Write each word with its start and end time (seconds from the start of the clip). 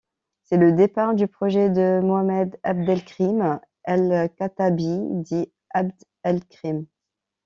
C'est 0.41 0.57
le 0.57 0.71
départ 0.71 1.13
du 1.13 1.27
projet 1.27 1.69
de 1.69 1.99
Mohamed 2.01 2.59
Abdelkrim 2.63 3.59
el-Khattabi, 3.83 4.97
dit 5.21 5.51
Abd 5.69 5.93
el-Krim. 6.23 6.87